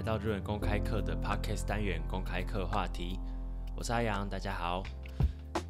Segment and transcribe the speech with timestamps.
[0.00, 3.20] 来到日文公开课的 Podcast 单元公开课话题，
[3.76, 4.82] 我是阿阳，大家好。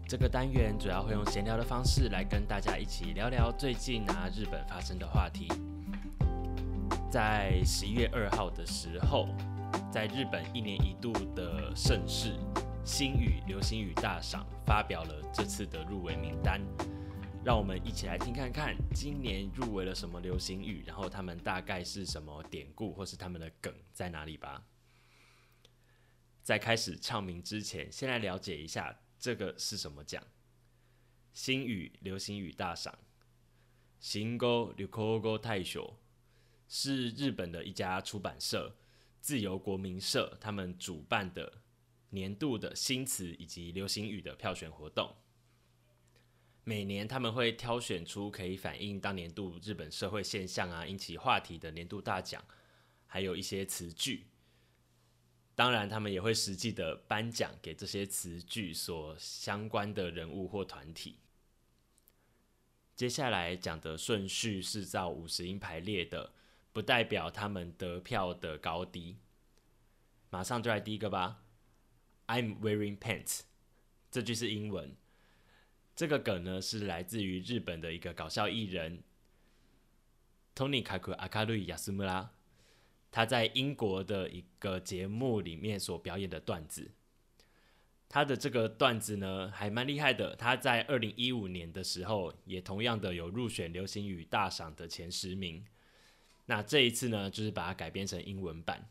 [0.06, 5.48] 这个单元主要会用闲聊的方式来跟大家一起聊聊最近啊日本发生的话题。
[7.11, 9.26] 在十一月二号的时候，
[9.90, 12.36] 在日本一年一度的盛事
[12.85, 16.60] 星语流星雨大赏发表了这次的入围名单。
[17.43, 24.66] 让我们一起来听看看今年入围了什么流行语，然后他们大概是什么典故，或是他们的梗在哪里吧。
[26.43, 30.22] 在开始唱名之前，先来了解一下这个是什么奖——
[31.32, 32.98] 星语流行语大赏。
[33.98, 35.94] 新沟流行語大賞
[36.69, 38.77] 是日本的一家出版社
[39.20, 41.62] 自由国民社他们主办的
[42.11, 45.16] 年度的新词以及流行语的票选活动。
[46.64, 52.44] 每年他们会挑选出可以反映当年度日本社会现象啊、引起话题的年度大奖，
[53.06, 54.27] 还有一些词句。
[55.55, 61.19] 当然，他们也会实际的颁奖给这些词句所相关的人物或团体。
[62.95, 66.33] 接下来讲的顺序是照五十音排列的，
[66.72, 69.17] 不代表他们得票的高低。
[70.30, 71.42] 马上就来第一个吧
[72.27, 73.41] ，I'm wearing pants，
[74.11, 74.95] 这句是英文。
[75.94, 79.02] 这个梗呢是来自于日本的一个搞笑艺人
[80.55, 82.28] Tony Kaku Akaru Yasumura，
[83.10, 86.92] 他在英国的一个节目里面所表演的段子。
[88.08, 95.64] 他的这个段子呢还蛮厉害的，他在二零一五年的时候也同样的有入选流行语大赏的前十名。
[96.46, 98.88] 那这一次呢，就是把它改编成英文版，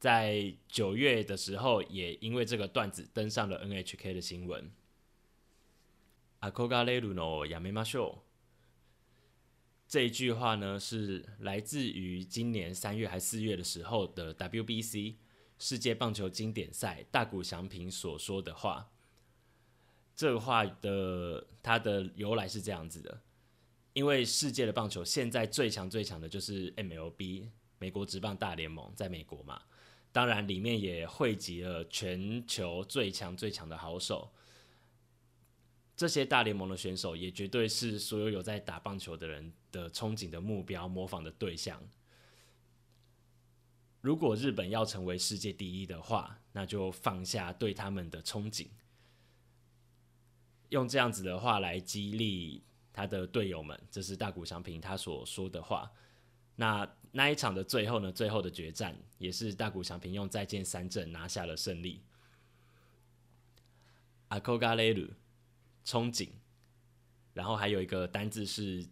[0.00, 4.68] 在九月的时候也因为这个段子登上了 NHK 的新闻。
[6.40, 8.22] 阿科嘎雷鲁诺亚梅马秀，
[9.88, 15.16] 这一句话呢是来自于今年三月还四月的时候的 WBC
[15.58, 18.88] 世界棒球经典赛大谷翔平所说的话。
[20.14, 23.20] 这个话的它的由来是这样子的：
[23.92, 27.48] 因为世界的棒球现在最强最强的就是 MLB
[27.80, 29.60] 美国职棒大联盟，在美国嘛，
[30.12, 34.30] 当然里面也汇集了全球最强最强的好手。
[35.98, 41.82] 这些大联盟的选手也绝对是所有有在打棒球的人的憧憬的目标、模仿的对象。
[44.00, 48.68] 如果日本要成为世界第一的话，那就放下对他们的憧憬，
[50.68, 53.76] 用这样子的话来激励他的队友们。
[53.90, 55.90] 这是大谷翔平他所说的话。
[56.54, 58.12] 那那一场的最后呢？
[58.12, 62.00] 最后的决战也是大谷翔平用再见三振拿下了胜利。
[64.28, 65.08] 阿科加雷鲁。
[65.88, 66.28] 憧憬，
[67.32, 68.86] 然后还有一个单字是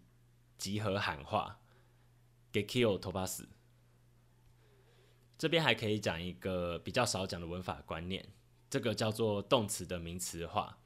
[0.56, 1.60] 集合喊话
[2.50, 3.44] ，gekio tobas。
[5.36, 8.24] 这边还可以讲一个比较少讲的文法观念，
[8.70, 10.78] 这个叫做动词的名词化。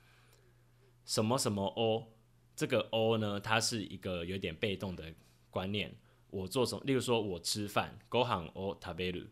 [1.05, 2.13] 什么什么 o，
[2.57, 5.15] 这个 o 呢，它是一个有点被动的
[5.49, 5.97] 观念。
[6.31, 6.83] 我做什么？
[6.85, 9.29] 例如说我吃饭，go han o taberu，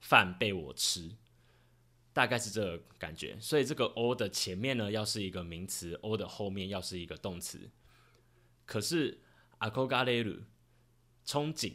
[0.00, 1.16] 饭被我吃。
[2.16, 7.68] 大概是这个感觉，所以这个 o 的前面呢，要是一个名词，o 的后面要是一个动词。
[8.64, 9.20] 可是
[9.58, 10.44] akogaleru
[11.26, 11.74] 憧憬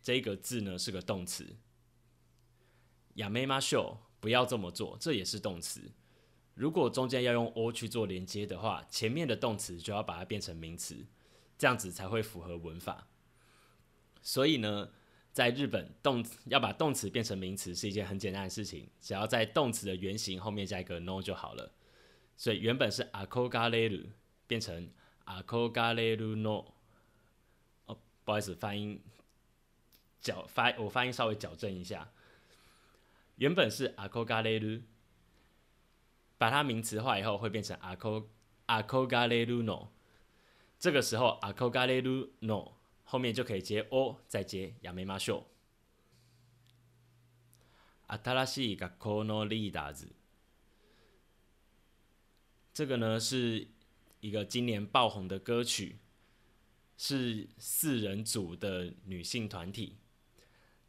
[0.00, 1.56] 这个字呢是个动词
[3.16, 5.90] ，yamema 不要这么做，这也是动词。
[6.54, 11.04] 如果中间要用 o 去做连接的话，前面的动词就要把它变成名词，
[11.58, 13.08] 这样子才会符合文法。
[14.22, 14.90] 所以呢。
[15.40, 21.72] 在日本，动要把动词变成名词是一件很简单的事情，只要在动词的原形后面加一个 no 就好了。
[22.36, 24.08] 所以原本是 akogaleru
[24.46, 24.90] 变成
[25.24, 26.66] akogaleru no。
[27.86, 29.02] 哦，不好意思，发音
[30.20, 32.12] 矫发我发音稍微矫正一下，
[33.36, 34.82] 原本是 akogaleru，
[36.36, 38.26] 把它名词化以后会变成 ako
[38.66, 39.88] akogaleru no。
[40.78, 42.72] 这个时候 akogaleru no。
[43.09, 45.45] 后面就可以接 o，再接亚美马秀。
[48.07, 50.09] 新しい学校のリーダーズ，
[52.71, 53.67] 这个呢是
[54.19, 55.97] 一个今年爆红的歌曲，
[56.97, 59.97] 是四人组的女性团体。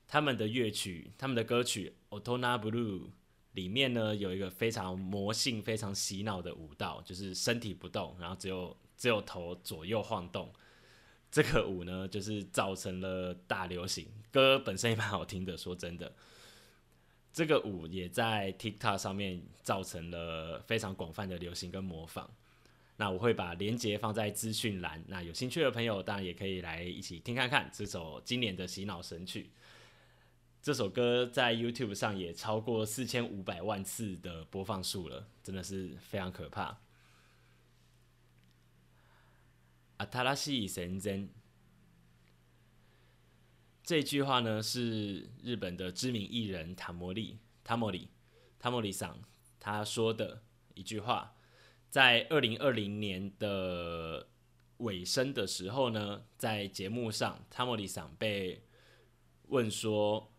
[0.06, 3.10] 他们的乐曲，他们的歌曲《Otona Blue》
[3.52, 10.52] 里面呢有一个非常魔性、非常洗脑的舞蹈，就是身体不动，然后只有只有头左右晃动。
[11.31, 14.05] 这个舞呢，就是造成了大流行。
[14.31, 16.13] 歌本身也蛮好听的，说真的，
[17.31, 22.29] 这个舞也在 TikTok 上面造成了非常广泛的流行跟模仿。
[22.97, 29.49] 那我会把链接放在资讯栏，那有兴趣的朋友当然也可以来一起听看看这首今年的洗脑神曲。
[30.61, 36.77] 这首歌在 YouTube 上也超过四千五百万次的播放数了，真的是非常可怕。
[40.01, 41.29] 阿塔拉西神真，
[43.83, 48.09] 这句话呢是日本的知名艺人塔摩利、塔摩里、
[48.57, 49.21] 塔摩里桑
[49.59, 50.41] 他说的
[50.73, 51.35] 一句话，
[51.91, 53.31] 在二零二零年。
[53.37, 54.27] 的
[54.77, 58.63] 尾声的时候呢，在节目上，塔摩里桑被
[59.49, 60.33] 问说：“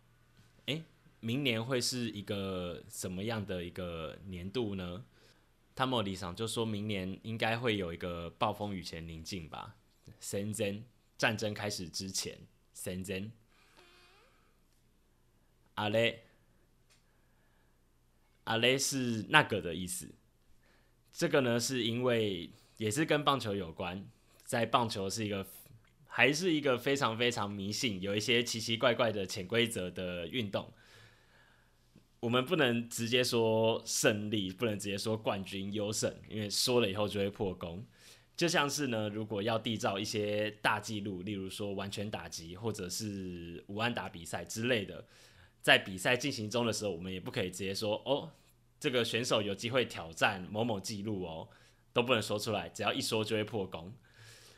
[0.67, 0.83] 诶，
[1.21, 1.63] 明年。
[1.63, 4.51] 会是一个什么样的一个年。
[4.51, 5.05] 度呢？”
[5.75, 9.75] 塔莫里桑就说明年应该会有一个暴风雨前宁静吧，
[10.19, 10.83] 戦争
[11.17, 12.37] 战争开始之前，
[12.73, 13.31] 戦争。
[15.75, 16.23] 阿雷，
[18.43, 20.13] 阿雷是那个的意思。
[21.11, 24.07] 这个呢，是因为也是跟棒球有关，
[24.45, 25.47] 在棒球是一个
[26.05, 30.71] 还是一个非常非常迷信，有一些奇奇怪怪的潜规则的运动。
[32.23, 37.85] 我们不能直接说胜利，不能直接说冠军优胜，因为说了以后就会破功。
[38.37, 45.05] 就像是呢，如果要缔造一些大纪录，例如说完全打击或者是五安打比赛之类的，
[45.61, 48.31] 在比赛进行中的时候，我们也不可以直接说哦，
[48.79, 51.49] 这个选手有机会挑战某某纪录哦，
[51.91, 53.93] 都不能说出来，只要一说就会破功。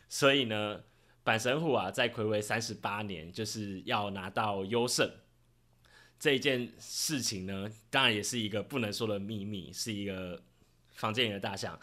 [0.08, 0.84] 所以呢，
[1.24, 5.12] 板神虎啊，在魁违三十八年，就是要拿到优胜。
[6.18, 10.42] 这一件事情呢，当然也是一个不能说的秘密，是一个
[10.94, 11.80] 房间里的大象。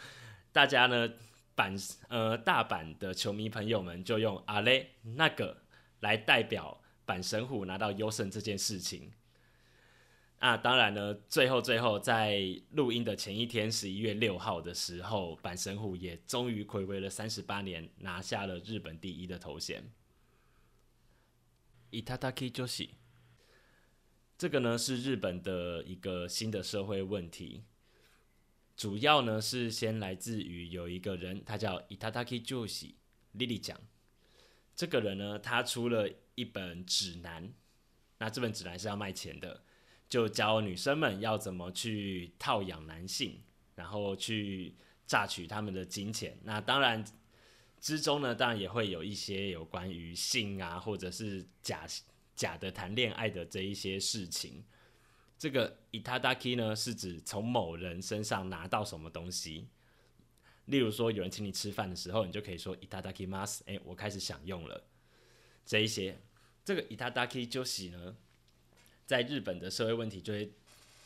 [0.50, 1.08] 大家呢，
[1.54, 1.76] 板
[2.08, 5.62] 呃大阪的球迷朋友们就用阿雷那个
[6.00, 9.12] 来代表板神虎拿到优胜这件事情。
[10.38, 12.42] 啊，当然呢，最后最后在
[12.72, 19.84] 录音的前一天，十一月六号的时候，板神虎也终于暌违了三十八年，拿下了日本第一的头衔。
[21.90, 22.88] 伊塔达基就是。
[24.42, 27.62] 这个呢是日本的一个新的社会问题，
[28.76, 32.96] 主要呢是先来自于有一个人，他叫伊塔达基朱喜
[33.30, 33.80] 莉莉讲。
[34.74, 37.54] 这个人呢，他出了一本指南，
[38.18, 39.62] 那这本指南是要卖钱的，
[40.08, 43.44] 就教女生们要怎么去套养男性，
[43.76, 44.74] 然后去
[45.06, 46.36] 榨取他们的金钱。
[46.42, 47.04] 那当然
[47.78, 51.86] 之中呢，当然也会有一些有关于性啊，或者是假。
[52.42, 54.64] 假的谈恋爱的这一些事情，
[55.38, 59.68] 这个 itadaki 呢是指从某人身上拿到什么东西，
[60.64, 64.82] 例如说有人请你吃饭的时候，你就可以说 itadaki mas，哎，我开始享用了
[65.64, 66.18] 这一些。
[66.64, 68.16] 这个 itadaki 就是呢，
[69.06, 70.50] 在日本的社会问题就会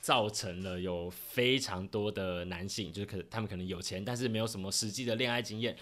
[0.01, 5.77] 造成了有非常多的男性，就是可他们可能有钱，但是没有什么实际的恋爱经验，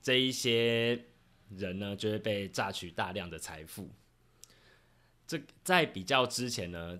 [0.00, 1.04] 这一些
[1.50, 3.90] 人呢就会被榨取大量的财富。
[5.28, 6.98] 这在比较之前呢，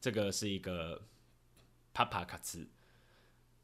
[0.00, 1.00] 这个是一个
[1.94, 2.68] 帕帕卡兹，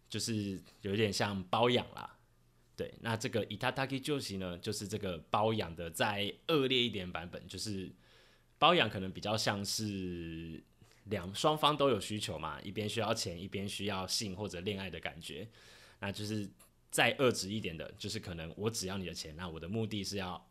[0.09, 2.17] 就是有点像包养啦。
[2.77, 7.93] 对，那这个伊塔塔基就西呢，就是这个包养的再恶劣一点版本，就是
[8.57, 10.63] 包养可能比较像是
[11.05, 15.49] 两双方都有需求嘛，一边需要钱，一边需要性或者恋爱的感觉，
[15.99, 16.49] 那就是
[16.89, 20.49] 再恶质一点的，就是可能我只要你的钱，那我的目的是要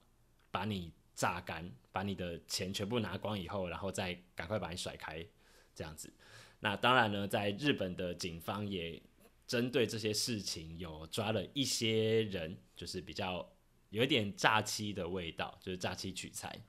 [0.52, 0.92] 把你。
[1.16, 5.26] 榨干，把你的钱全部拿光以后，然后再赶快把你甩开，
[5.74, 6.12] 这样子。
[6.60, 9.02] 那当然呢，在日本的警方也
[9.46, 13.54] 针对这些事情有抓了一些人，就是比较
[13.90, 16.66] 有一点诈欺的味道，就是诈欺取财。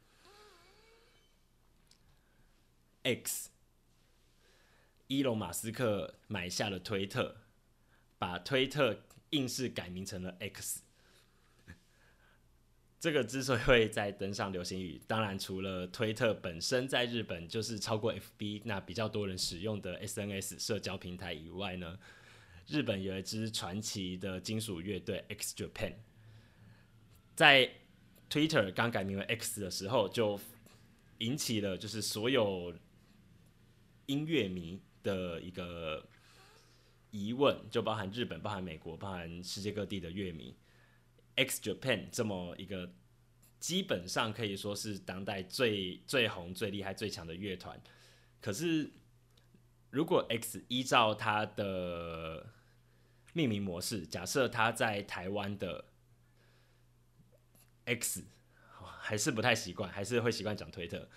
[3.03, 3.51] X，
[5.07, 7.37] 伊隆马斯克买下了推特，
[8.19, 10.84] 把推特硬是改名成了 X。
[13.05, 21.99] 这个之所以会在登上流行语，当然除了推特本身在日本就是超过 FB 那比较多人使用的 SNS 社交平台以外呢，
[22.67, 25.93] 日本有一支传奇的金属乐队 X Japan，
[27.35, 27.71] 在
[28.31, 30.41] Twitter 刚改名为 X 的时候，就
[31.19, 32.75] 引起了就是所有
[34.07, 36.03] 音乐迷的一个
[37.11, 40.55] 疑问，就包含日本、包含美国、包含世界各地的乐迷。
[41.37, 42.93] X Japan 这么一个
[43.61, 47.81] 基本上可以说是当代最最红、最厉害、最强的乐团，
[48.41, 48.91] 可是
[49.91, 52.47] 如果 X 依照它的
[53.33, 55.87] 命名模式，假设它在台湾的
[57.87, 58.25] X
[59.01, 61.09] 还是不太习惯，还是会习惯讲推特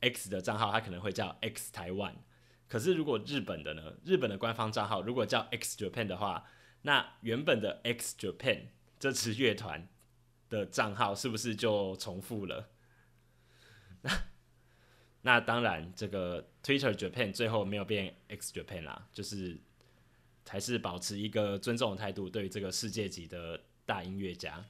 [0.00, 2.16] X 的账号，它可能会叫 X 台湾。
[2.68, 3.94] 可是如果日本的呢？
[4.04, 6.46] 日本的官方账号如果叫 X Japan 的话，
[6.82, 8.68] 那原本的 X Japan
[9.04, 9.86] 这支乐团
[10.48, 12.70] 的账号是不是就重复了？
[14.00, 14.22] 那
[15.20, 19.60] 那当然，这个 Twitter Japan 最后没有变 X Japan 啦，就是
[20.48, 24.64] 还是保持一个尊重的态度，对于这个世界级的大音乐家。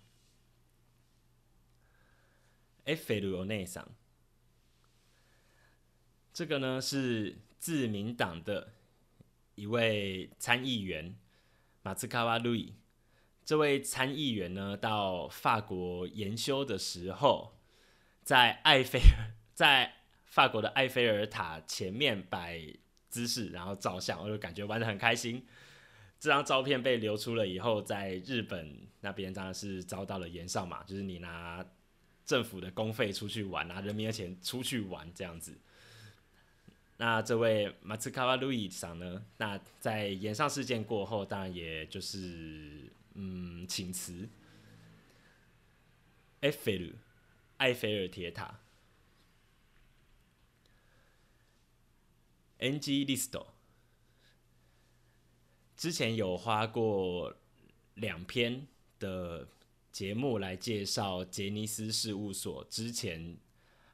[2.86, 3.88] F L O 内桑，
[6.32, 8.72] 这个呢是自民党的
[9.54, 11.16] 一位参议员
[11.82, 12.74] 马斯卡瓦路易。
[13.44, 17.52] 这位参议员呢，到法国研修的时候，
[18.22, 19.92] 在埃菲尔在
[20.24, 22.58] 法国的埃菲尔塔前面摆
[23.10, 25.44] 姿势，然后照相，我就感觉玩的很开心。
[26.18, 31.62] 这张照片被流出了以后，在日本那边当然是遭到了严上嘛，就是你拿
[32.24, 35.54] 政府的公费出去玩，拿人民的钱出去玩这样子。
[36.96, 42.90] 那这位马兹卡瓦路易桑呢，那在延上事件过后，当然也就是。
[43.14, 44.28] 嗯，请辞。
[46.40, 46.94] 埃菲尔，
[47.56, 48.60] 埃菲尔铁塔。
[52.58, 53.46] NG Listo，
[55.76, 57.36] 之前有花过
[57.94, 58.66] 两篇
[58.98, 59.48] 的
[59.92, 63.36] 节目来介绍杰尼斯事务所之前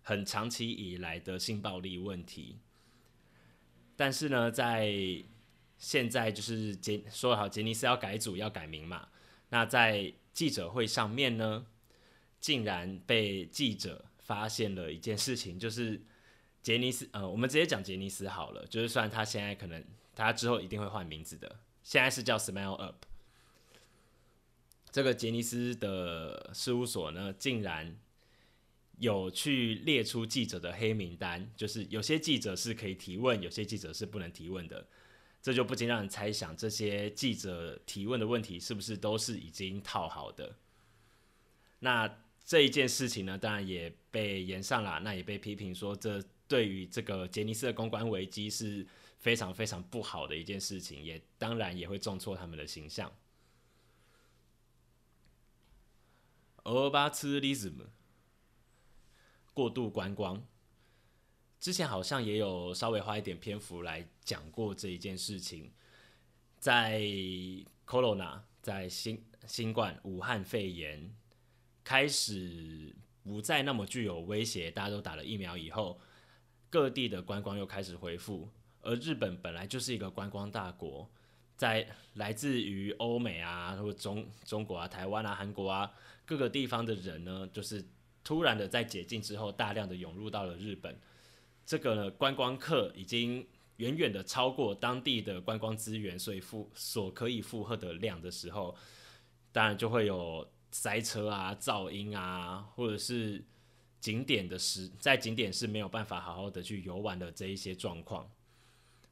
[0.03, 2.59] 很长期以来的性暴力问题，
[3.97, 5.25] 但是呢，在
[5.77, 9.09] 现在就是杰说好杰尼斯要改组要改名嘛，
[9.50, 11.66] 那在记者会上面呢，
[12.40, 16.00] 竟然被记者发现了一件事情，就是
[16.62, 23.04] 杰尼斯呃，我们直接讲杰尼斯好了，就是算他现在可能他之后一定会换名字的，现在是叫 Smile Up。
[24.90, 27.97] 这个杰尼斯的事务所呢，竟然
[28.99, 34.87] 有去列出记者的黑名单，就是有些记者是可以提问，有些记者是不能提问的。
[35.42, 40.54] 这就不禁让人猜想，这些记者提问的问题是不是都是已经套好的？
[41.78, 48.87] 那这一件事情呢，当然也被延上了，那也被批评说，这对于这个杰尼斯的公关危机是
[49.18, 53.11] 非常非常不好的一件事情，也当然也会重挫他们的形象。
[56.64, 57.87] 俄巴茨 ism
[59.54, 60.44] 过度观光。
[61.61, 65.71] 之前好像也有稍微花一点篇幅来讲过这一件事情，
[66.59, 67.02] 在
[67.87, 71.14] Corona 在新新冠武汉肺炎
[71.85, 76.00] 开始不再那么具有威胁，大家都打了疫苗以后，
[76.71, 78.49] 各地的观光又开始恢复。
[78.81, 81.11] 而日本本来就是一个观光大国，
[81.59, 85.93] 在来自于欧美啊，或中中国啊、台湾啊、韩国啊
[86.25, 87.85] 各个地方的人呢，就是
[88.25, 90.99] 突然的在解禁之后，大量的涌入到了日本。
[91.64, 98.76] 这个呢，观光客已经远远的超过当地的观光资源，所以负所可以负荷的量的时候，
[99.52, 103.43] 当然就会有塞车啊、噪音啊，或者是
[104.00, 108.31] 景点的时在景点是没有办法好好的去游玩的这一些状况，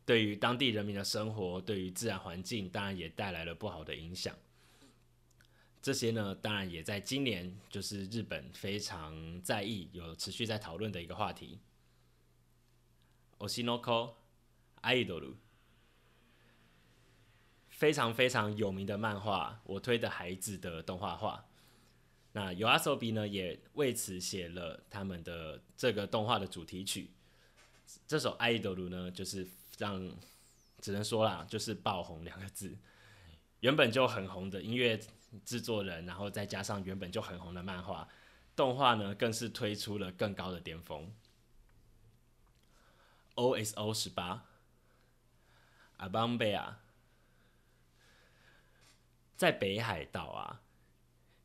[0.04, 4.34] 对于当地人民的生活，对于自然环境，当然也带来了不好的影响。
[5.80, 11.58] 这些呢，当然也在今年就是日本非常在意、有持续在讨论的一个话题。
[13.38, 14.14] Oshinoko
[14.82, 15.34] Idol，
[17.68, 21.44] 非常非常有名的漫画，我推的孩子的动画画。
[22.32, 27.10] 那 Yoasobi 呢，也为此写了他们的这个动画的主题曲。
[28.06, 30.12] 这首 Idol 呢，就是让
[30.80, 32.76] 只能说啦，就是爆红两个字。
[33.60, 35.00] 原本就很红的音乐
[35.44, 38.08] 制作人，然后再加上原本就很红的漫画
[38.54, 41.10] 动画呢，更是推出了更高的巅峰。
[43.38, 43.94] O.S.O.
[43.94, 44.44] 十八，
[45.98, 46.80] 阿邦贝啊，
[49.36, 50.60] 在北海道啊，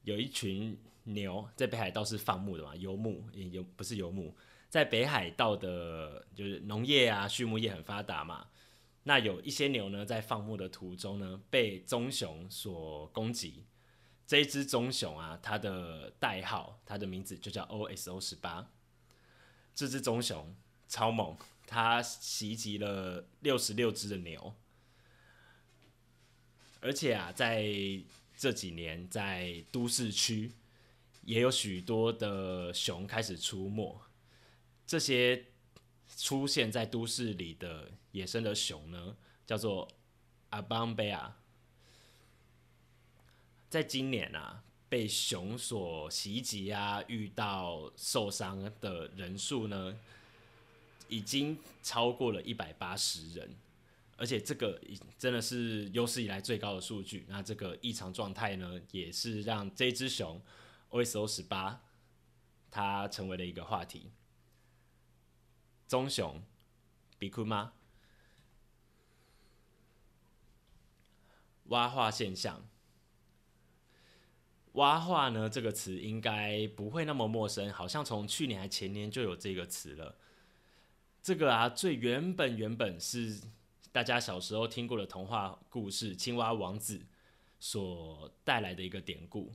[0.02, 4.36] 有一群牛在北海道是放牧的嘛，游牧也游不是游牧，
[4.70, 8.48] 在北海道的，就是农业啊，畜牧业很发达嘛。
[9.04, 13.66] 那有一些牛呢，在放牧的途中呢，被棕熊所攻击。
[14.26, 18.20] 这一只棕熊啊，它的代号，它的名字就叫 O.S.O.
[18.20, 18.68] 十八。
[19.76, 20.56] 这只棕熊
[20.88, 21.38] 超猛。
[21.66, 24.56] 他袭击了六十六只的牛，
[26.82, 27.66] 而且啊，在
[28.38, 30.52] 这几年，在都市区
[31.24, 34.02] 也有许多的熊开始出没。
[34.86, 35.46] 这些
[36.18, 39.16] 出现在都市里的野生的熊呢，
[39.46, 39.90] 叫做
[40.50, 41.38] 阿邦贝亚。
[43.70, 49.98] 在今年啊，被熊所袭击啊，遇到受伤的人数呢？
[51.08, 53.56] 已经超过了一百八十人，
[54.18, 54.82] 而且这个
[55.18, 57.26] 真的是有史以来最高的数据。
[57.28, 60.42] 那这个异常状态呢，也是让这只熊
[60.90, 61.82] O S O 十八
[62.72, 64.12] 它成为了一个话题。
[65.88, 66.42] 棕熊，
[67.20, 67.74] 比库吗？
[71.66, 72.68] 蛙化现象，
[74.74, 80.18] 蛙化呢这个词应该不会那么陌生，好像从去年还前年就有这个词了。
[81.24, 83.40] 这个啊，最原本原本是
[83.94, 86.98] 大家小时候听过的童话故事《青蛙王子》
[87.62, 89.50] 所带来的一个典故。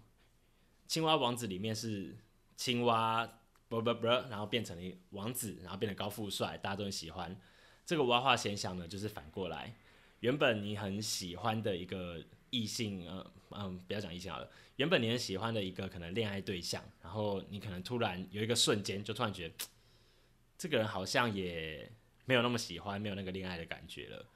[0.87, 2.17] 青蛙王子里面是
[2.57, 7.39] 青蛙啵啵啵，然后变成了王子，然后变得高富帅，大家都很喜欢。
[7.85, 9.77] 这个蛙化现象呢，就是反过来。
[10.21, 14.49] 原本你很喜欢的一个异性，呃嗯，不要讲异性好了。
[14.77, 19.55] 原本你很喜欢的一个可能恋爱对象，然后你可能突然有一个瞬间，就突然觉得
[20.59, 21.91] 这个人好像也
[22.27, 24.27] 没有那么喜欢，没有那个恋爱的感觉了。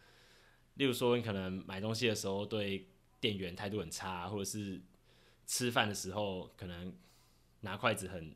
[0.76, 2.88] 例如说，你可能买东西的时候对
[3.20, 4.80] 店员态度很差，或者是
[5.46, 6.94] 吃饭的时候可能
[7.60, 8.34] 拿筷子很。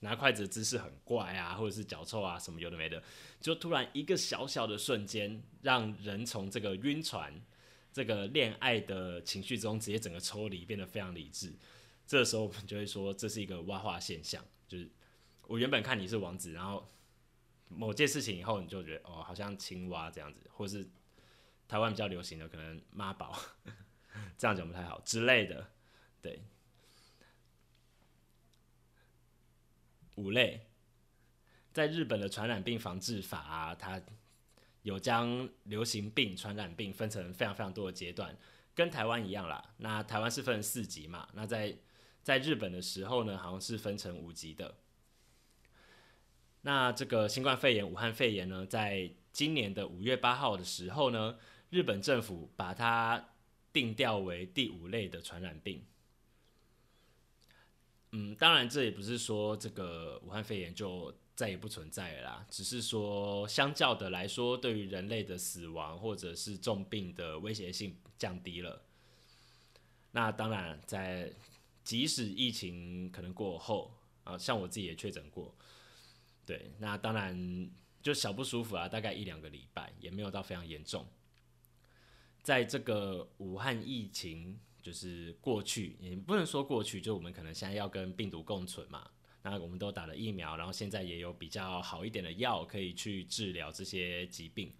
[0.00, 3.02] 拿筷子姿势很怪啊，或者是脚臭啊，什么有的没的，
[3.40, 7.32] 就突然一个小小的瞬间，让人从这个晕船、
[7.90, 11.54] 这个恋爱的情绪中直接整个抽离，变得非常理智。
[12.06, 14.90] 这个时候我们就会说，这是一个蛙化现象，就是
[15.46, 16.90] 我原本看你是王子，然后
[17.68, 20.88] 某件事情以后，你就觉得哦，好像青蛙这样子，或是
[21.66, 23.38] 台湾比较流行的可能妈宝，
[24.38, 25.70] 这样讲不太好之类的，
[26.22, 26.42] 对。
[30.16, 30.68] 五类，
[31.72, 34.00] 在日本的传染病防治法啊，它
[34.82, 38.38] 有将流行病、传染病分成非常非常多的阶段，
[38.76, 39.74] 跟台湾一样啦。
[39.78, 41.28] 那台湾是分四级嘛？
[41.32, 41.76] 那在
[42.22, 44.76] 在日本的时候呢，好像是分成五级的。
[46.66, 51.36] 那这个新冠肺炎、武汉肺炎呢，在今年的五月八号的时候呢，
[51.68, 53.32] 日本政府把它
[53.70, 55.84] 定调为第五类的传染病。
[58.12, 68.80] 嗯，当然，这也不是说这个武汉肺炎就再也不存在了啦，只是说相较的来说，对于人类的死亡或者是重病的威胁性降低了。
[70.12, 71.30] 那当然，在
[71.82, 75.54] 即使疫情可能过后啊，像我自己也确诊过，
[76.46, 77.70] 对，那当然
[78.02, 81.06] 就小不舒服啊，大概一两个礼拜，也没有到非常严重。
[82.42, 84.58] 在这个武汉疫情。
[84.84, 89.10] 就是过去也不能说过去，就我们可能现在要跟病毒共存嘛。
[89.42, 94.70] 那我们都打了疫苗，然后现在也有比较好一点的药可以去治疗这些疾病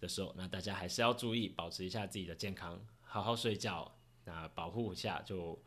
[0.00, 5.62] 的时候，那大家还是要注意，保持一下自己的健康，好好睡觉，那保护一下就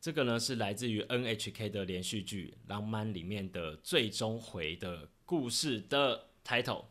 [0.00, 6.86] 这个呢是来自于 NHK 的连续剧《浪漫》里面的最终回的故事的 title。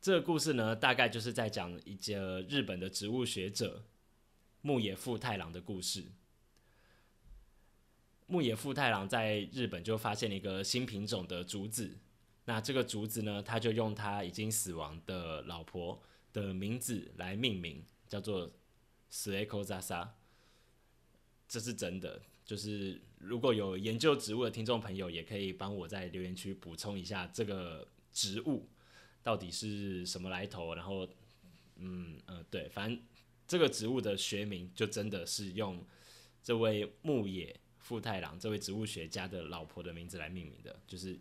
[0.00, 3.84] 这个故事呢，大概就是在讲一个日本的植物学者
[4.62, 6.12] 木野富太郎的故事。
[8.30, 11.98] 木野富太郎在日本就发现了一个新品种的竹子，
[12.46, 16.00] 那这个竹子呢，他就用他已经死亡的老婆
[16.32, 18.50] 的名字来命名，叫做。
[19.12, 20.14] s e k o z a s a
[21.48, 22.22] 这是真的。
[22.44, 28.68] 就是如果有研究植物的听众朋友，也可以帮我在留言区补充一下这个植物
[29.20, 30.76] 到底是什么来头。
[30.76, 31.08] 然后，
[31.78, 33.02] 嗯呃，对，反正
[33.48, 35.84] 这个植物的学名就真的是用
[36.40, 40.78] 这位木野富太郎这位植物学家的老婆的名字来命名的。
[40.86, 41.18] 就是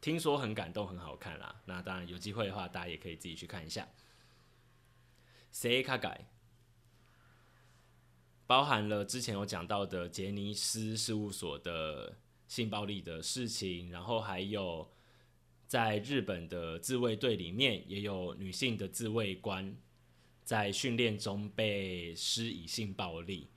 [0.00, 1.60] 听说很感动，很好看啦。
[1.64, 3.88] 那当然有机会的话，大家也可以自己去看一下。
[5.52, 6.26] 谁卡改？
[8.46, 12.16] 包含了之前有讲到的杰尼斯事务所的
[12.48, 14.90] 性暴力的事情，然后还有
[15.66, 19.76] 在日本的自卫队里面也有女性的自卫官
[20.42, 23.48] 在训练中被施以性暴力。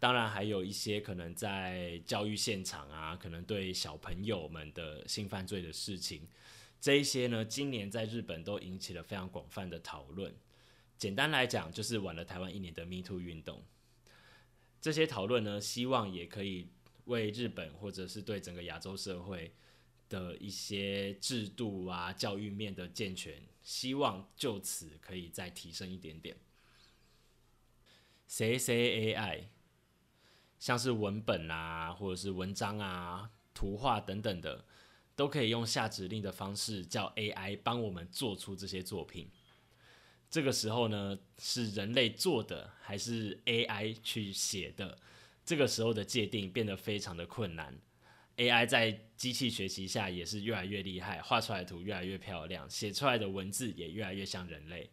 [0.00, 6.28] 当然，还有一些可能在教育现场啊，可能对小朋友们的性犯罪的事情，
[6.80, 10.32] 这一些呢，今年在日本都引起了非常广泛的讨论。
[10.96, 13.64] 简单来讲，就是晚了台湾一年的 Me Too 运动。
[14.80, 16.68] 这些讨论呢，希望也可以
[17.06, 19.52] 为日本或者是对整个亚洲社会
[20.08, 26.36] 的一些制度啊、教育面的健全，希望就此可以再提升一点点。
[28.28, 29.57] 谁谁 AI。
[30.58, 34.64] 像是文本啊，或者是文章啊、图画等等的，
[35.14, 39.30] 都可以用下指令的方式叫 AI 帮我们做出这些作品。
[40.30, 44.98] 这个时候呢，是人类做的还是 AI 去写的？
[45.44, 47.78] 这个时候的界定变得非常的困难。
[48.36, 54.90] AI 在机器学习下也是越来越厉害，画出来的图越来越漂亮，写出来的文字也越来越像人类。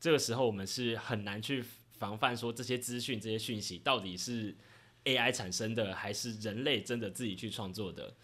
[0.00, 1.64] 这个时候我们是很难去。
[1.98, 4.56] 防范说这些资讯、这些讯息到底是
[5.04, 8.14] AI 产生的，还是人类真的自己去创作的？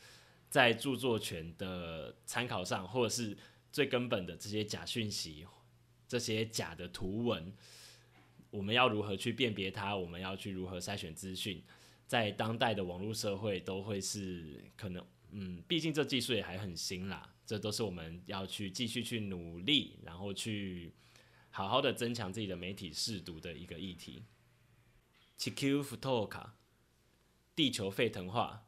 [0.49, 3.37] 在著作权的参考上，或者是
[3.71, 5.47] 最根本的这些假讯息、
[6.09, 7.53] 这些假的图文，
[8.51, 9.97] 我们要如何去辨别它？
[9.97, 11.63] 我们要去如何筛选资讯？
[12.09, 20.93] 在当代的网络社会，都会是可能，嗯，毕竟这技术也还很新啦，这都是我们要去继续去努力，然后去。
[21.51, 24.25] 好好的增强自己的媒体视读的一个议题。
[25.37, 26.57] 地球沸騰化，
[27.55, 28.67] 地球沸腾化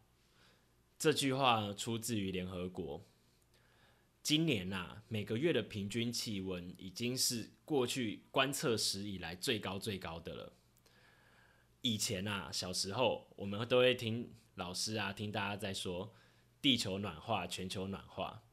[0.98, 3.04] 这句话出自于联合国。
[4.22, 10.52] 今年呐，每个月的平均气温已经是过去观测史以来最高最高的了。
[11.80, 16.14] 以前呐，小时候我们都会听老师啊，听大家在说
[16.60, 18.44] 地球暖化、全球暖化，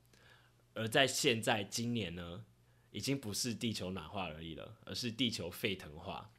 [0.74, 2.46] 而在现在今年呢？
[2.92, 6.32] 已经不是地球暖化而已了，而是地球沸腾化。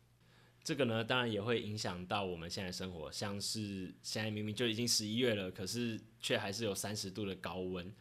[0.63, 7.95] 这个呢，当然也会影响到我们现在生活，像是现在明明就已经十一月了，可是却还是有三十度的高温。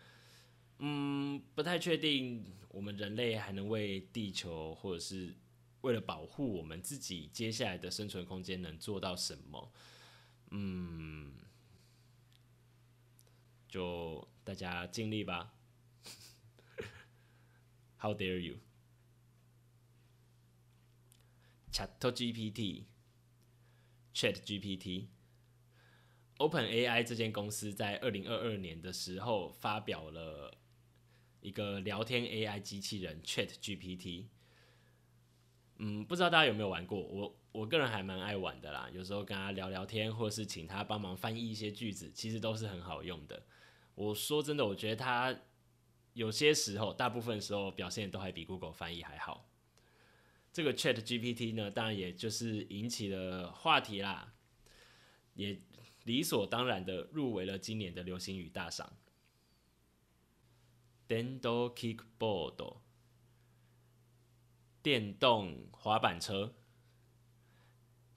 [0.79, 5.33] 嗯，不太确定我们人类还能为地球，或者是
[5.81, 9.71] 为了保护我们自己接下来的生存空间，能做到什么？
[10.51, 11.33] 嗯，
[13.69, 15.53] 就大家尽力吧。
[18.01, 18.59] How dare you?
[21.71, 22.85] Chat GPT,
[24.13, 25.07] Chat GPT,
[26.37, 30.57] Open AI 这间公司在二零二二年的时候发表了
[31.41, 34.27] 一个聊天 AI 机器人 Chat GPT。
[35.77, 37.01] 嗯，不知道大家有没有玩过？
[37.01, 38.89] 我我个人还蛮爱玩的啦。
[38.93, 43.45] 有时候跟他聊聊天，或是请他帮忙翻译一些句子，其实都是很好用的。
[43.95, 45.37] 我说真的，我觉得他。
[46.19, 49.49] 有些时候，大部分时候表现都还比 Google 翻译还好。
[50.51, 54.33] 这个 Chat GPT 呢，当然也就是引起了话题啦，
[55.35, 55.57] 也
[56.03, 58.97] 理所当然的入围了今年的流行语大赏。
[61.07, 62.81] 电动 kickboard，
[64.83, 66.53] 电动滑板车，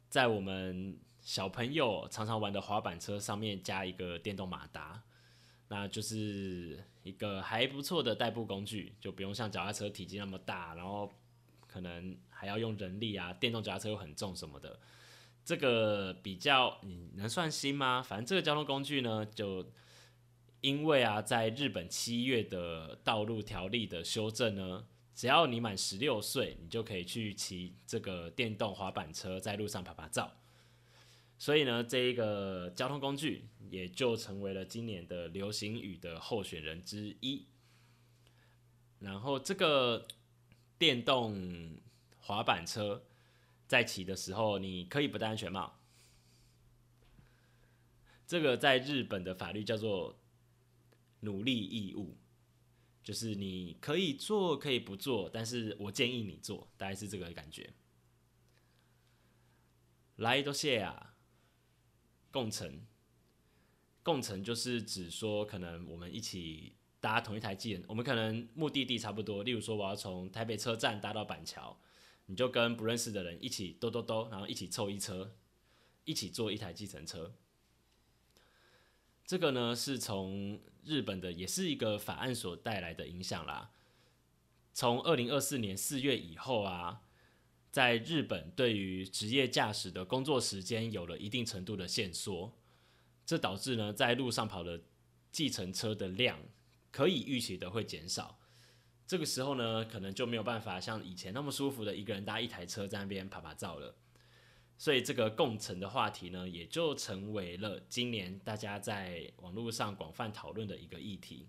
[0.08, 5.04] 在我们小朋友常常玩的滑板车上面加一个电动马达。
[5.72, 11.10] 那就是一个还不错的代步工具，就不用像脚踏车体积那么大，然后
[11.66, 13.32] 可能还要用人力啊。
[13.32, 14.78] 电动脚踏车又很重什么的，
[15.42, 18.02] 这个比较你能算新吗？
[18.02, 19.66] 反正这个交通工具呢，就
[20.60, 30.30] 因为啊，在日本七月的道路条例的修正呢，只要你满十六岁，你就可以去骑这个电动滑板车在路上拍拍照。
[31.42, 37.48] 所以呢，这一个交通工具也就成为了今年的流行语的候选人之一。
[39.00, 40.06] 然后，这个
[40.78, 41.80] 电动
[42.20, 43.04] 滑板车
[43.66, 45.80] 在骑的时候，你可以不戴安全帽。
[48.24, 50.16] 这个在日本的法律叫做
[51.22, 52.16] “努力义务”，
[53.02, 57.72] 就是你可以做，可以不做，但是我建议你做，大概是这个感觉。
[60.14, 61.11] 来多谢啊！
[62.32, 62.80] 共乘，
[64.02, 69.44] 共乘就是指说，可能我们一起搭同一台机，我们可能目的地差不多。
[69.44, 71.78] 例如说，我要从台北车站搭到板桥，
[72.26, 75.36] 你就跟不认识的人一起兜兜兜，然后一起凑一车，
[76.04, 77.34] 一起坐一台计程车。
[79.26, 83.72] 这个呢，是从日本的，也是一个法案所带来的影响啦。
[84.72, 87.02] 从二零二四年四月以后啊，
[87.72, 92.52] 在日本对于职业驾驶的工作时间有了一定程度的限缩，
[93.24, 94.82] 这导致呢在路上跑的
[95.32, 96.38] 计程车的量
[96.90, 98.38] 可以预期的会减少。
[99.06, 103.96] 这个时候呢，可能就没有办法像以前那么舒服的一个人搭一台车在那边拍拍照了。
[104.76, 111.48] 所以这个共乘的话题呢，也就成为了今年大家在网络上广泛讨论的一个议题。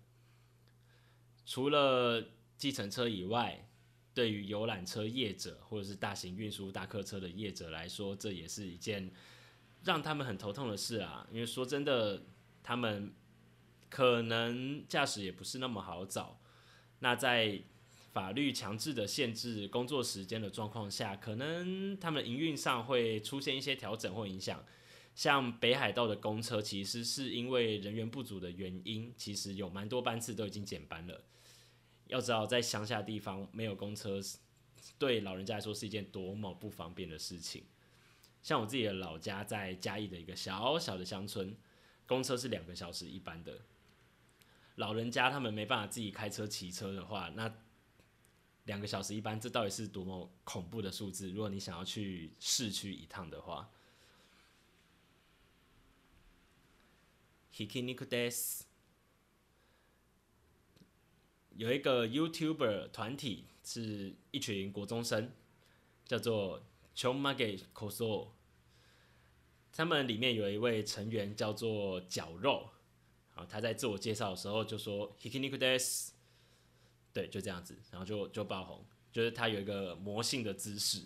[1.45, 2.23] 除了
[2.57, 3.67] 计程车以外，
[4.13, 9.11] 对于游览车业者或者是大型运输大客车的业者来说，这也是一件
[9.83, 11.27] 让他们很头痛的事啊。
[11.31, 12.23] 因为说真的，
[12.61, 13.13] 他们
[13.89, 16.39] 可能驾驶也不是那么好找。
[16.99, 17.61] 那在
[18.11, 24.63] 法律强制的限制工作时间的状况下，可能他们营运上会出现一些调整或影响。
[25.15, 31.23] 像北海道的公车，其实是因为人员不足的原因，其实有蛮多班次都已经减班了。
[32.13, 34.21] 要知道，在乡下地方没有公车，
[34.99, 37.65] 对老人家来说是一件多么不方便的事情。
[38.43, 41.57] 像我自己的老家在嘉义的一个小小的乡村，
[42.05, 43.61] 公车是两个小时一班的。
[44.75, 47.51] 老人家他们没办法自己开车骑车的话，那
[48.65, 51.31] 两个小时一班，这到底是多么恐怖的数字？
[51.31, 53.71] 如果你想要去市区一趟的话
[57.55, 58.65] ，Hikiniku des。
[61.55, 65.31] 有一个 YouTuber 团体是一群国中生，
[66.05, 66.63] 叫做
[66.95, 68.29] Chomage Koso。
[69.71, 72.69] 他们里面有一位成员叫做绞肉，
[73.35, 76.09] 然后他在自我介绍的时候就说 “Hikiniku des”，
[77.11, 81.05] 对，就这样子，然后就就爆红，就是他有一个魔性的姿势，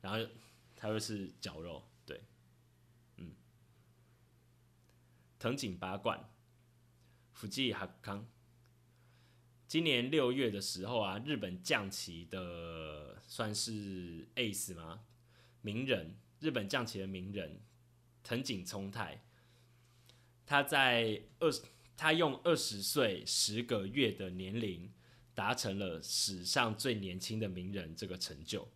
[0.00, 0.30] 然后
[0.76, 2.22] 他又是绞肉，对，
[3.16, 3.34] 嗯，
[5.38, 6.28] 藤井八冠，
[7.32, 8.26] 福记哈康。
[9.74, 15.00] 今年六月的时候啊，日本将棋的算是 ace 吗？
[15.62, 17.60] 名人，日本将棋的名人
[18.22, 19.24] 藤井聪太，
[20.46, 21.50] 他在二，
[21.96, 24.92] 他用二十岁十个月的年龄，
[25.34, 28.70] 达成了史上最年轻的名人这个成就，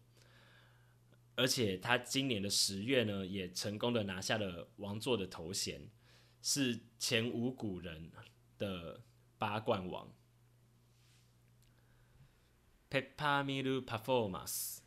[1.36, 5.80] 而且他今年的十月呢，也成功的拿下了王座的头衔，
[6.42, 8.10] 是前无古人
[8.58, 9.00] 的
[9.38, 10.12] 八冠王。
[12.90, 14.78] Peppa Milu Performance，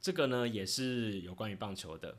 [0.00, 2.18] 这个呢也是有关于棒球的。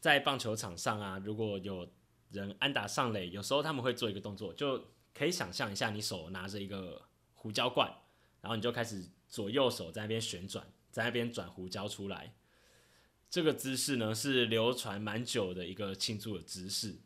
[0.00, 1.88] 在棒球场上啊，如果有
[2.30, 7.00] 人安打上垒，有时候他们会做一个动作，就可以想象一下，你手拿着一个
[7.34, 7.88] 胡椒罐，
[8.40, 12.34] 然后你就开始左右手在那边旋转，在那边转胡椒出来。
[13.30, 16.98] 这个姿势呢是流传蛮久的一个庆祝的姿势。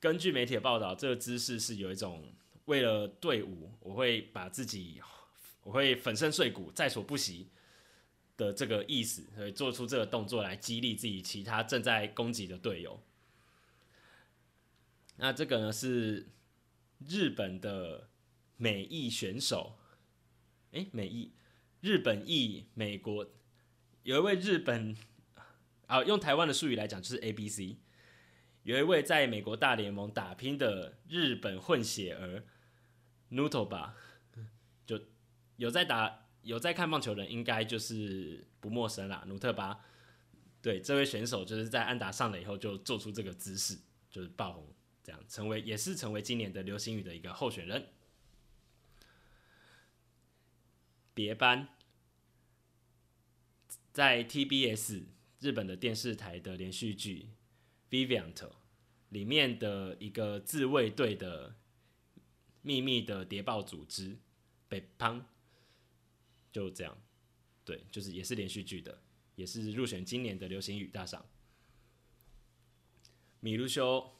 [0.00, 2.34] 根据媒体的报道，这个姿势是有一种。
[2.66, 5.00] 为了队伍，我会把自己，
[5.62, 7.48] 我会粉身碎骨，在所不惜
[8.36, 13.00] 的这个意思，所以做出这个动作来激励自己其他正在攻击的队友。
[15.16, 16.28] 那这个呢是
[17.06, 18.08] 日本的
[18.56, 19.78] 美裔选手，
[20.72, 21.32] 哎，美裔，
[21.80, 23.30] 日本裔美国
[24.02, 24.96] 有一位日本，
[25.86, 27.78] 啊，用台湾的术语来讲就是 A B C，
[28.64, 32.42] 有一位在美国大联盟打拼的日本混血儿。
[33.30, 33.96] Nuto 吧，
[34.86, 35.00] 就
[35.56, 39.24] 有在打、有在看棒球的人，应该就是不陌生啦。
[39.26, 39.80] 努特巴，
[40.62, 43.76] 对这位选手，就是在安达上了以后，就做出这个姿势，
[44.08, 47.88] 就是爆红，这样成为也是成为今年的流行语的一个候选人。
[51.12, 51.68] 别班，
[53.92, 55.02] 在 TBS
[55.40, 57.30] 日本的电视台的连续剧
[57.92, 58.34] 《Viviant》
[59.08, 61.56] 里面的一个自卫队的。
[62.66, 64.18] 秘密的谍报组织，
[64.68, 65.24] 北邦，
[66.50, 66.98] 就这样，
[67.64, 69.00] 对，就是也是连续剧的，
[69.36, 71.24] 也是入选今年的流行语大赏。
[73.38, 74.16] 米卢修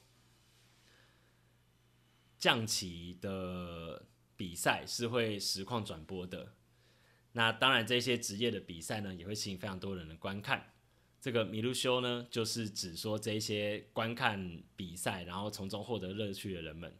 [2.38, 4.06] 降旗的
[4.36, 6.54] 比赛是会实况转播的，
[7.32, 10.72] 那当然这些职业的比赛呢，也会吸引非常多人的观看。
[11.20, 16.96] 这个米卢修呢，就是指说这些观看比赛，然后从中获得乐趣的人们。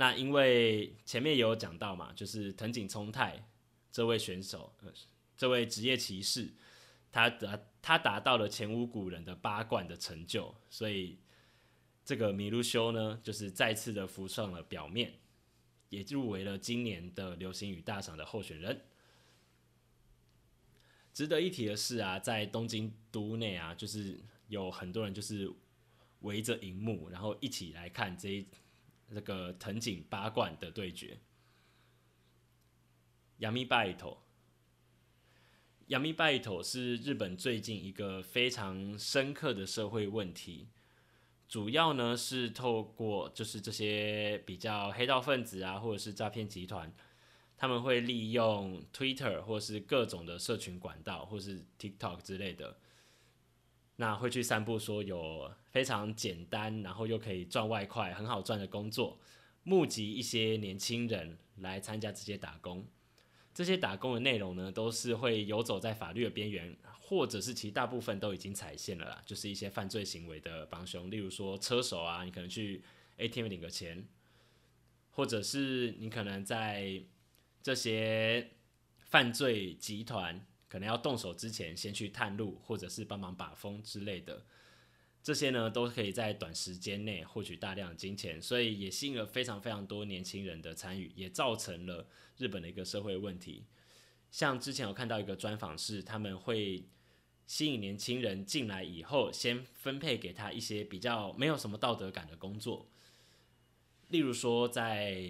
[0.00, 3.48] 那因为前面也有讲到嘛，就是藤井聪太
[3.90, 4.92] 这位选手，呃，
[5.36, 6.52] 这位职业骑士，
[7.10, 11.18] 他达他达到了前无古人的八冠的成就，所以
[12.04, 15.14] 这个米卢修呢，就是再次的浮上了表面，
[15.88, 18.82] 也入围了今年的流行语大赏的候选人。
[21.12, 25.52] 值得一提的是啊，在东京都内啊，就是有很多人就是
[26.20, 28.46] 围着荧幕，然后一起来看这一。
[29.14, 31.18] 这个藤井八冠的对决
[33.40, 33.96] yambait
[35.88, 40.68] yambait 是日本最近一个非常深刻的社会问题，
[41.48, 46.92] 主要呢是透过就是这些比较黑道分子啊，或者是诈骗集团，
[47.56, 52.76] 他们会利用 Twitter 或是各种的社群管道，或是 TikTok 之类的。
[54.00, 59.18] 那会去散布说有非常简单，然后又可以赚外快、很好赚的工作，
[59.64, 62.86] 募集一些年轻人来参加这些打工。
[63.52, 71.10] 这些打工的内容呢，都是会游走在法律的边缘，或者是其大部分都已经踩线了啦，就是一些犯罪行为的帮凶。
[71.10, 72.80] 例如说车手啊，你可能去
[73.16, 74.06] ATM 领个钱，
[75.10, 77.02] 或者是你可能在
[77.64, 78.50] 这些
[79.00, 80.46] 犯罪集团。
[80.68, 84.44] 可能要动手之前，先去探路，或者是帮忙把风之类的，
[85.22, 93.64] 这些呢都可以在短时间内获取大量的金钱，所以也吸引了非常非常多年轻人的参与，也造成了日本的一个社会问题。
[94.30, 96.84] 像之前有看到一个专访是，他们会
[97.46, 102.86] 吸引年轻人进来以后，先分配给他一些比较没有什么道德感的工作，
[104.08, 105.24] 例如说在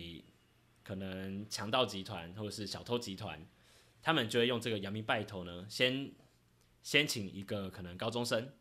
[0.83, 3.47] 可能强盗集团或者是小偷集团。
[4.03, 6.13] 他们就会用这个阳明拜头呢，先
[6.83, 8.53] 先请一个可能高中生，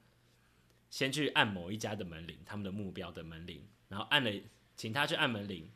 [0.89, 4.31] 先去按某一家的门铃，他们的目标的门铃，然后按了，
[4.75, 5.69] 请他去按门铃，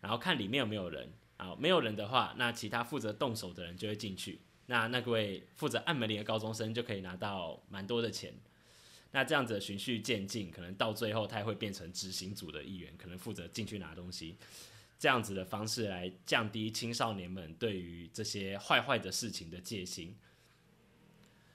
[0.00, 8.34] 然后看里面有没有人啊，没有人的话，那其他负责动手的人就会进去，那那位负责按门铃的高中生就可以拿到蛮多的钱，
[9.12, 14.36] 那这样子循序渐进，可能到最后他也会变成执行组的一员，可能负责进去拿东西。
[14.98, 20.16] 这样子的方式来降低青少年们对于这些坏坏的事情的戒心，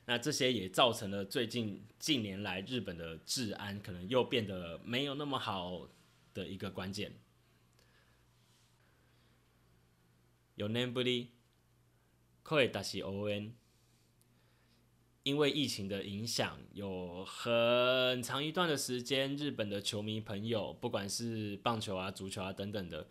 [0.06, 5.90] 那这些也造成了最近近年来日本的治安可能又变得没有那么好
[6.34, 7.14] 的一个关键。
[10.56, 11.30] 有年不离，
[12.44, 13.54] 可以打起 ON，
[15.24, 23.08] 因为疫情的影响，有很长一段的时间，日本的球迷朋友，不管是棒球啊、足球啊等等的。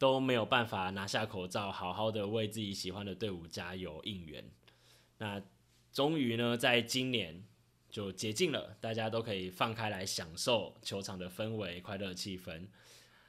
[0.00, 4.42] 都没有办法拿下口罩，好好的为自己喜欢的队伍加油应援。
[5.18, 5.42] 那
[5.92, 7.44] 终于呢，在今年
[7.90, 12.66] 就解禁了，大家都可以放开来享受球场的氛围、快乐气氛。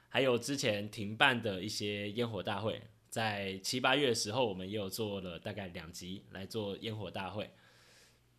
[0.08, 2.80] 还有之前停办的一些烟火大会，
[3.10, 7.50] 在七八月的时候，我们也有做了大概两集来做烟火大会。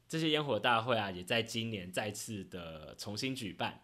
[0.07, 3.79] 这些烟火大会啊，也在今年再次的重新举办。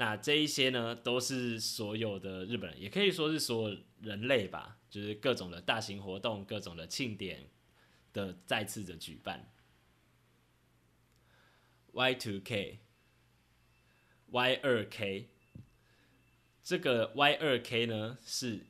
[0.00, 7.48] 那这一些呢，都是所有的日本人，也可以说是所有人类吧，就是各种的大型活动、各种的庆典
[8.12, 9.50] 的再次的举办。
[11.90, 12.78] Y two K，Y
[14.62, 15.30] 二 K，
[16.62, 18.64] 这个 Y 二 K 呢是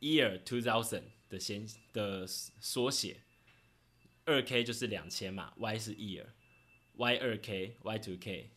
[0.00, 3.22] Year Two Thousand 的先的缩写，
[4.26, 8.50] 二 K 就是两千嘛，Y 是 Year，Y 二 K，Y two K。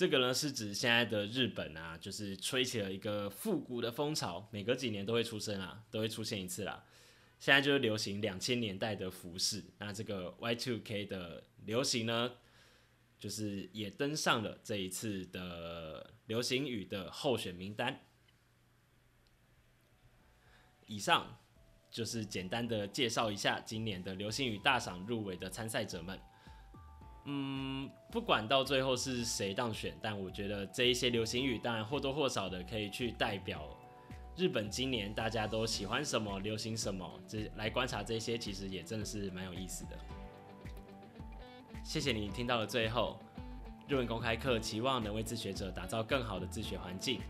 [0.00, 6.82] 这个呢是指现在的日本啊，就是吹起了一个复古的风潮，每隔几年都会出生啊，都会出现一次啦。
[7.38, 12.32] 现在就是流行两千年代的服饰，那这个 Y2K 的流行呢，
[13.18, 18.00] 就是也登上了这一次的流行语的候选名单。
[20.86, 21.38] 以上
[21.90, 26.18] 就是简单的介绍一下今年的流行语大赏入围的参赛者们。
[27.26, 33.68] 嗯，不管到最后是谁当选，但我觉得这一些流行语，当然或多或少的可以去代表
[34.36, 39.90] 日本今年大家都喜欢什么、流行什么，这来观察这些，其实也真的是蛮有意思的。
[41.84, 43.18] 谢谢你听到了最后，
[43.86, 47.20] 日文公开课期望能为自学者打造更好的自学环境，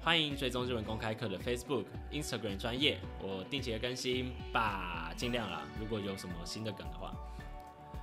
[0.00, 5.62] 欢迎追踪日文公开课的 Facebook、Instagram 专业，我定期的更新吧，尽量啦。
[5.78, 7.14] 如果有什么新的梗的话。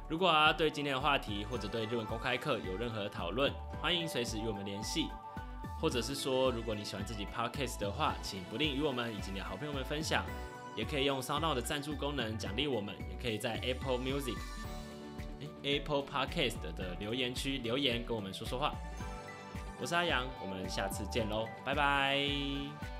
[0.09, 5.07] 如果啊对今天的话题或者对日文公开课有任何讨论，欢迎随时与我们联系，
[5.79, 10.25] 或者是说如果你喜欢自己 podcast 的话，请不吝与我们以及你的好朋友们分享，
[10.75, 14.35] 也可以用 Sound 的赞助功能奖励我们，也可以在 Apple Music、
[15.61, 18.73] Apple Podcast 的留言区留言跟我们说说话。
[19.79, 22.98] 我是阿阳，我们下次见喽，拜拜。